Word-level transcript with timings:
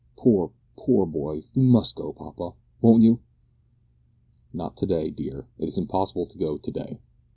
Poor, 0.15 0.49
poor 0.75 1.05
boy, 1.05 1.43
we 1.53 1.61
must 1.61 1.93
go, 1.93 2.11
papa, 2.11 2.55
won't 2.81 3.03
you?" 3.03 3.19
"Not 4.51 4.75
to 4.77 4.87
day, 4.87 5.11
dear. 5.11 5.45
It 5.59 5.67
is 5.67 5.77
impossible 5.77 6.25
to 6.25 6.39
go 6.39 6.57
to 6.57 6.71
day. 6.71 6.99